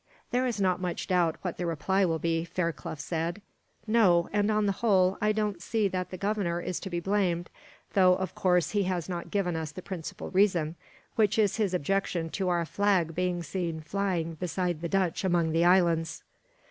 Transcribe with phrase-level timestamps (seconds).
[0.31, 3.39] "There is not much doubt what the reply will be," Fairclough said.
[3.85, 7.51] "No; and on the whole, I don't see that the Governor is to be blamed;
[7.93, 10.73] though of course, he has not given us the principal reason,
[11.17, 15.65] which is his objection to our flag being seen flying beside the Dutch among the
[15.65, 16.23] islands.